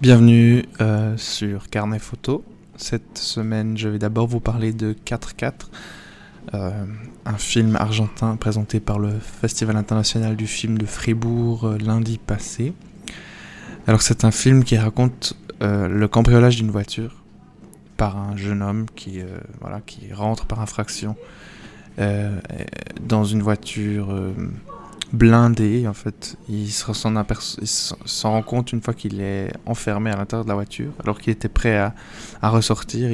Bienvenue 0.00 0.64
euh, 0.80 1.16
sur 1.16 1.68
Carnet 1.68 1.98
Photo. 1.98 2.42
Cette 2.76 3.18
semaine, 3.18 3.76
je 3.76 3.88
vais 3.88 3.98
d'abord 3.98 4.26
vous 4.26 4.40
parler 4.40 4.72
de 4.72 4.92
4-4, 5.06 5.52
euh, 6.54 6.70
un 7.26 7.36
film 7.36 7.76
argentin 7.76 8.36
présenté 8.36 8.80
par 8.80 8.98
le 8.98 9.10
Festival 9.20 9.76
international 9.76 10.36
du 10.36 10.46
film 10.46 10.78
de 10.78 10.86
Fribourg 10.86 11.66
euh, 11.66 11.78
lundi 11.78 12.18
passé. 12.18 12.72
Alors 13.86 14.02
c'est 14.02 14.24
un 14.24 14.30
film 14.30 14.64
qui 14.64 14.76
raconte 14.76 15.34
le 15.60 16.06
cambriolage 16.08 16.56
d'une 16.56 16.70
voiture 16.70 17.19
par 18.00 18.16
un 18.16 18.34
jeune 18.34 18.62
homme 18.62 18.86
qui, 18.96 19.20
qui 19.84 20.12
rentre 20.14 20.46
par 20.46 20.60
infraction 20.60 21.16
dans 21.98 23.24
une 23.24 23.42
voiture 23.42 24.08
blindé 25.12 25.86
en 25.86 25.92
fait. 25.92 26.36
Il 26.48 26.70
s'en 26.70 28.30
rend 28.30 28.42
compte 28.42 28.72
une 28.72 28.80
fois 28.80 28.94
qu'il 28.94 29.20
est 29.20 29.52
enfermé 29.66 30.10
à 30.10 30.16
l'intérieur 30.16 30.44
de 30.44 30.48
la 30.48 30.54
voiture, 30.54 30.92
alors 31.02 31.18
qu'il 31.18 31.30
était 31.32 31.50
prêt 31.50 31.76
à, 31.76 31.94
ressortir. 32.48 33.10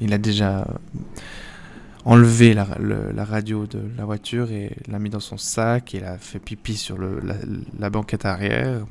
Il 0.00 0.12
a 0.12 0.18
déjà 0.18 0.66
enlevé 2.04 2.54
la, 2.54 2.66
radio 3.24 3.66
de 3.66 3.80
la 3.96 4.04
voiture 4.04 4.50
et 4.50 4.76
l'a 4.88 4.98
mis 4.98 5.10
dans 5.10 5.20
son 5.20 5.36
sac. 5.36 5.94
Il 5.94 6.04
a 6.04 6.18
fait 6.18 6.38
pipi 6.38 6.74
sur 6.74 6.98
la, 7.78 7.90
banquette 7.90 8.24
arrière. 8.24 8.84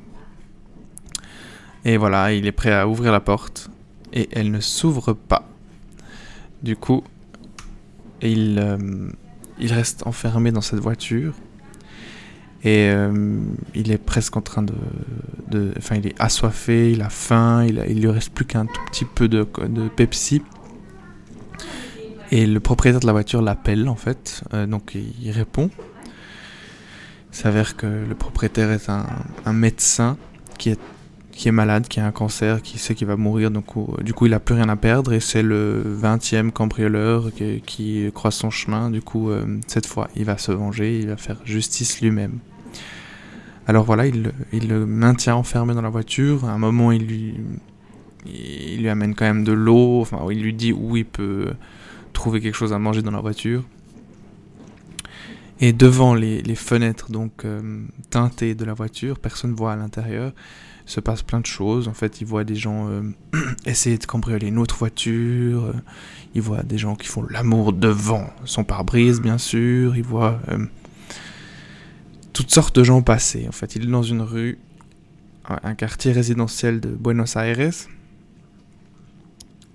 Et 1.84 1.96
voilà, 1.96 2.32
il 2.32 2.46
est 2.46 2.52
prêt 2.52 2.72
à 2.72 2.88
ouvrir 2.88 3.12
la 3.12 3.20
porte 3.20 3.70
et 4.12 4.28
elle 4.32 4.50
ne 4.50 4.60
s'ouvre 4.60 5.12
pas. 5.12 5.48
Du 6.62 6.76
coup, 6.76 7.02
il, 8.22 8.58
euh, 8.58 9.10
il 9.58 9.72
reste 9.72 10.06
enfermé 10.06 10.50
dans 10.52 10.60
cette 10.60 10.80
voiture 10.80 11.34
et 12.64 12.90
euh, 12.90 13.40
il 13.74 13.92
est 13.92 13.98
presque 13.98 14.36
en 14.36 14.40
train 14.40 14.62
de, 14.62 14.74
Enfin, 15.78 15.96
il 15.96 16.06
est 16.06 16.20
assoiffé, 16.20 16.92
il 16.92 17.02
a 17.02 17.08
faim, 17.08 17.64
il, 17.64 17.82
il 17.88 18.00
lui 18.00 18.10
reste 18.10 18.32
plus 18.32 18.44
qu'un 18.44 18.66
tout 18.66 18.80
petit 18.90 19.04
peu 19.04 19.28
de, 19.28 19.46
de, 19.68 19.88
Pepsi. 19.88 20.42
Et 22.30 22.46
le 22.46 22.60
propriétaire 22.60 23.00
de 23.00 23.06
la 23.06 23.12
voiture 23.12 23.40
l'appelle 23.40 23.88
en 23.88 23.94
fait, 23.94 24.42
euh, 24.52 24.66
donc 24.66 24.94
il, 24.94 25.30
répond. 25.30 25.70
Il 27.32 27.36
s'avère 27.36 27.76
que 27.76 27.86
le 27.86 28.14
propriétaire 28.14 28.70
est 28.72 28.90
un, 28.90 29.06
un, 29.46 29.52
médecin 29.52 30.18
qui 30.58 30.70
est, 30.70 30.80
qui 31.38 31.46
est 31.46 31.52
malade, 31.52 31.86
qui 31.86 32.00
a 32.00 32.04
un 32.04 32.10
cancer, 32.10 32.62
qui 32.62 32.78
sait 32.78 32.96
qu'il 32.96 33.06
va 33.06 33.16
mourir, 33.16 33.52
donc 33.52 33.66
du 34.02 34.12
coup 34.12 34.26
il 34.26 34.30
n'a 34.30 34.40
plus 34.40 34.56
rien 34.56 34.68
à 34.68 34.74
perdre. 34.74 35.12
Et 35.12 35.20
c'est 35.20 35.44
le 35.44 35.84
20e 35.84 36.50
cambrioleur 36.50 37.32
qui, 37.32 37.62
qui, 37.64 38.10
croise 38.12 38.34
son 38.34 38.50
chemin. 38.50 38.90
Du 38.90 39.02
coup, 39.02 39.30
euh, 39.30 39.46
cette 39.68 39.86
fois, 39.86 40.08
il 40.16 40.24
va 40.24 40.36
se 40.36 40.50
venger, 40.50 40.98
il 40.98 41.06
va 41.06 41.16
faire 41.16 41.36
justice 41.44 42.00
lui-même. 42.00 42.40
Alors 43.68 43.84
voilà, 43.84 44.06
il, 44.06 44.32
le 44.52 44.84
maintient 44.84 45.36
enfermé 45.36 45.74
dans 45.74 45.82
la 45.82 45.90
voiture. 45.90 46.44
À 46.44 46.50
un 46.50 46.58
moment, 46.58 46.90
il 46.90 47.06
lui, 47.06 47.34
il 48.26 48.80
lui 48.80 48.88
amène 48.88 49.14
quand 49.14 49.26
même 49.26 49.44
de 49.44 49.52
l'eau. 49.52 50.00
Enfin, 50.00 50.18
il 50.32 50.42
lui 50.42 50.54
dit 50.54 50.72
où 50.72 50.96
il 50.96 51.06
peut 51.06 51.52
trouver 52.14 52.40
quelque 52.40 52.56
chose 52.56 52.72
à 52.72 52.80
manger 52.80 53.02
dans 53.02 53.12
la 53.12 53.20
voiture. 53.20 53.62
Et 55.60 55.72
devant 55.72 56.14
les, 56.14 56.54
fenêtres 56.54 57.10
donc 57.10 57.44
euh, 57.44 57.82
teintées 58.10 58.54
de 58.54 58.64
la 58.64 58.74
voiture, 58.74 59.18
personne 59.18 59.52
ne 59.52 59.56
voit 59.56 59.72
à 59.72 59.76
l'intérieur. 59.76 60.32
Se 60.86 61.00
passe 61.00 61.22
plein 61.22 61.40
de 61.40 61.46
choses. 61.46 61.88
En 61.88 61.94
fait, 61.94 62.20
il 62.20 62.26
voit 62.26 62.44
des 62.44 62.54
gens 62.54 62.88
euh, 62.88 63.02
essayer 63.66 63.98
de 63.98 64.06
cambrioler 64.06 64.48
une 64.48 64.58
autre 64.58 64.76
voiture. 64.76 65.64
Euh, 65.64 65.72
il 66.34 66.42
voit 66.42 66.62
des 66.62 66.78
gens 66.78 66.94
qui 66.94 67.08
font 67.08 67.24
l'amour 67.28 67.72
devant 67.72 68.30
son 68.44 68.62
pare-brise, 68.62 69.20
bien 69.20 69.38
sûr. 69.38 69.96
Il 69.96 70.04
voit 70.04 70.40
toutes 72.32 72.50
sortes 72.50 72.76
de 72.76 72.84
gens 72.84 73.02
passaient. 73.02 73.48
En 73.48 73.52
fait, 73.52 73.74
il 73.74 73.84
est 73.84 73.90
dans 73.90 74.02
une 74.02 74.22
rue, 74.22 74.58
un 75.44 75.74
quartier 75.74 76.12
résidentiel 76.12 76.80
de 76.80 76.90
Buenos 76.90 77.34
Aires. 77.36 77.72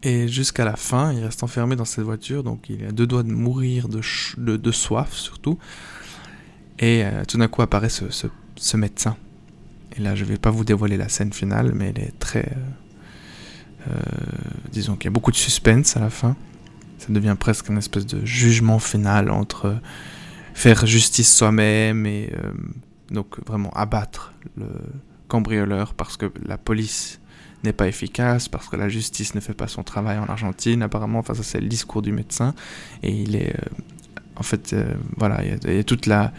Et 0.04 0.28
jusqu'à 0.28 0.66
la 0.66 0.76
fin, 0.76 1.14
il 1.14 1.24
reste 1.24 1.44
enfermé 1.44 1.78
dans 1.78 1.86
cette 1.86 2.04
voiture, 2.04 2.44
donc 2.44 2.70
il 2.70 2.86
a 2.86 2.92
deux 2.92 3.08
doigts 3.08 3.24
de 3.24 3.32
mourir 3.32 3.88
de, 3.88 4.02
de, 4.58 4.72
soif 4.72 5.14
surtout. 5.14 5.58
Et 6.78 7.06
euh, 7.06 7.24
tout 7.26 7.38
d'un 7.38 7.48
coup 7.48 7.62
apparaît 7.62 7.90
ce, 7.90 8.06
ce, 8.10 8.78
médecin. 8.78 9.16
Et 9.96 10.02
là, 10.02 10.14
je 10.16 10.26
ne 10.26 10.30
vais 10.30 10.38
pas 10.38 10.52
vous 10.52 10.66
dévoiler 10.66 10.98
la 10.98 11.08
scène 11.08 11.32
finale, 11.32 11.72
mais 11.74 11.94
elle 11.96 12.04
est 12.04 12.20
très... 12.20 12.52
Euh, 13.88 13.92
euh, 13.92 14.00
disons 14.72 14.96
qu'il 14.96 15.06
y 15.06 15.08
a 15.08 15.12
beaucoup 15.12 15.32
de 15.32 15.38
suspense 15.38 15.96
à 15.96 16.02
la 16.02 16.10
fin. 16.10 16.36
Ça 16.98 17.08
devient 17.10 17.38
presque 17.40 17.70
une 17.70 17.78
espèce 17.78 18.06
de 18.06 18.26
jugement 18.26 18.80
final 18.80 19.32
entre 19.32 19.78
faire 20.54 20.86
justice 20.86 21.34
soi-même 21.34 22.06
et 22.06 22.32
donc 23.12 23.46
vraiment 23.46 23.72
abattre 23.72 24.34
le 24.56 24.68
cambrioleur 25.28 25.96
parce 25.96 26.16
que 26.16 26.32
la 26.46 26.58
police 26.58 27.20
n'est 27.64 27.74
pas 27.74 27.88
efficace, 27.88 28.50
parce 28.50 28.68
que 28.68 28.76
la 28.76 28.90
justice 28.90 29.36
ne 29.36 29.40
fait 29.40 29.54
pas 29.54 29.68
son 29.68 29.84
travail 29.84 30.18
en 30.18 30.26
Argentine, 30.26 30.82
apparemment, 30.82 31.20
enfin 31.20 31.34
ça 31.34 31.44
c'est 31.44 31.60
le 31.60 31.68
discours 31.68 32.02
du 32.02 32.12
médecin, 32.12 32.54
et 33.02 33.12
il 33.12 33.36
est, 33.36 33.56
euh, 33.56 33.76
en 34.36 34.44
fait, 34.44 34.74
euh, 34.74 34.94
voilà, 35.18 35.44
il 35.44 35.76
y, 35.76 35.80
a 35.80 35.84
toute 35.84 36.06
la, 36.06 36.34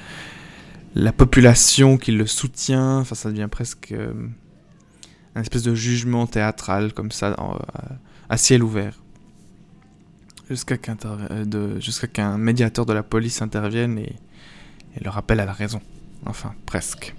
la 0.95 1.13
population 1.13 1.97
qui 1.97 2.13
le 2.13 2.27
soutient, 2.27 2.99
enfin 2.99 3.15
ça 3.15 3.31
devient 3.31 3.49
presque 3.51 3.95
un 5.35 5.41
espèce 5.41 5.63
de 5.63 5.75
jugement 5.75 6.27
théâtral 6.27 6.93
comme 6.93 7.11
ça, 7.11 7.37
à 8.29 8.37
ciel 8.37 8.63
ouvert 8.63 9.01
jusqu'à 10.51 10.77
qu'un 12.07 12.39
médiateur 12.39 12.87
de 12.87 12.93
la 12.93 13.03
police 13.03 13.43
intervienne 13.43 13.99
et, 13.99 14.17
le 15.03 15.11
rappelle 15.11 15.41
à 15.41 15.45
la 15.45 15.53
raison. 15.53 15.81
Enfin, 16.25 16.55
presque. 16.67 17.17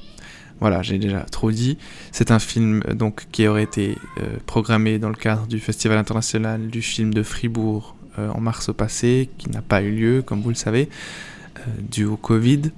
Voilà, 0.60 0.82
j'ai 0.82 0.98
déjà 0.98 1.22
trop 1.22 1.52
dit. 1.52 1.78
C'est 2.12 2.32
un 2.32 2.40
film 2.40 2.82
donc 2.94 3.26
qui 3.32 3.48
aurait 3.48 3.64
été 3.64 3.98
euh, 4.20 4.38
programmé 4.46 5.00
dans 5.00 5.10
le 5.10 5.16
cadre 5.16 5.48
du 5.48 5.60
Festival 5.60 5.98
international 5.98 6.68
du 6.68 6.82
film 6.82 7.14
de 7.14 7.24
Fribourg 7.24 7.96
euh, 8.20 8.30
en 8.30 8.40
mars 8.40 8.72
passé, 8.74 9.30
qui 9.38 9.50
n'a 9.50 9.62
pas 9.62 9.82
eu 9.82 9.92
lieu, 9.92 10.22
comme 10.22 10.42
vous 10.42 10.50
le 10.50 10.56
savez, 10.56 10.90
euh, 11.58 11.62
dû 11.82 12.06
au 12.06 12.18
Covid. 12.18 12.72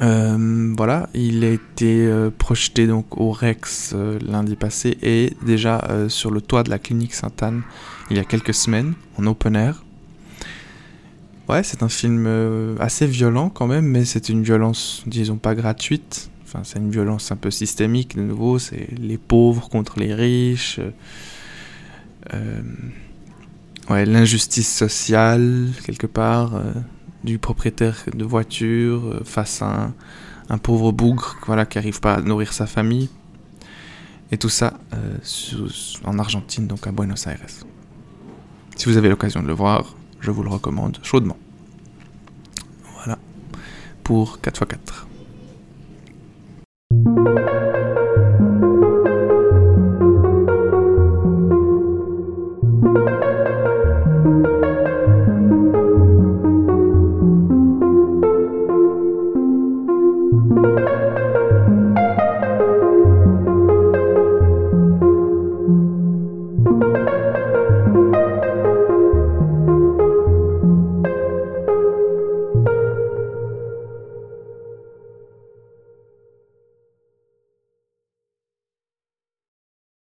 voilà, 0.00 1.08
il 1.14 1.44
a 1.44 1.50
été 1.50 2.10
projeté 2.36 2.86
donc 2.86 3.18
au 3.18 3.30
Rex 3.30 3.94
lundi 4.20 4.56
passé 4.56 4.98
et 5.02 5.32
déjà 5.46 5.80
sur 6.08 6.30
le 6.30 6.42
toit 6.42 6.64
de 6.64 6.70
la 6.70 6.78
clinique 6.78 7.14
Sainte-Anne 7.14 7.62
il 8.10 8.18
y 8.18 8.20
a 8.20 8.24
quelques 8.24 8.54
semaines, 8.54 8.94
en 9.18 9.26
open 9.26 9.56
air. 9.56 9.85
Ouais, 11.48 11.62
c'est 11.62 11.84
un 11.84 11.88
film 11.88 12.24
euh, 12.26 12.74
assez 12.80 13.06
violent 13.06 13.50
quand 13.50 13.68
même, 13.68 13.86
mais 13.86 14.04
c'est 14.04 14.28
une 14.28 14.42
violence, 14.42 15.04
disons, 15.06 15.36
pas 15.36 15.54
gratuite. 15.54 16.28
Enfin, 16.44 16.62
c'est 16.64 16.80
une 16.80 16.90
violence 16.90 17.30
un 17.30 17.36
peu 17.36 17.52
systémique, 17.52 18.16
de 18.16 18.22
nouveau. 18.22 18.58
C'est 18.58 18.88
les 18.98 19.16
pauvres 19.16 19.68
contre 19.68 20.00
les 20.00 20.12
riches. 20.12 20.80
Euh, 22.34 22.62
ouais, 23.88 24.04
l'injustice 24.06 24.76
sociale, 24.76 25.68
quelque 25.84 26.08
part, 26.08 26.56
euh, 26.56 26.72
du 27.22 27.38
propriétaire 27.38 27.96
de 28.12 28.24
voiture 28.24 29.20
face 29.24 29.62
à 29.62 29.84
un, 29.84 29.94
un, 30.48 30.58
pauvre 30.58 30.90
bougre 30.90 31.36
voilà, 31.46 31.64
qui 31.64 31.78
n'arrive 31.78 32.00
pas 32.00 32.14
à 32.14 32.20
nourrir 32.22 32.52
sa 32.52 32.66
famille. 32.66 33.08
Et 34.32 34.38
tout 34.38 34.48
ça 34.48 34.80
en 36.04 36.18
Argentine, 36.18 36.66
donc 36.66 36.88
à 36.88 36.90
Buenos 36.90 37.28
Aires. 37.28 37.46
Si 38.74 38.86
vous 38.86 38.96
avez 38.96 39.08
l'occasion 39.08 39.40
de 39.40 39.46
le 39.46 39.52
voir, 39.52 39.94
je 40.20 40.30
vous 40.30 40.42
le 40.42 40.50
recommande 40.50 40.98
chaudement. 41.02 41.36
Voilà 42.94 43.18
pour 44.02 44.38
4x4. 44.38 45.06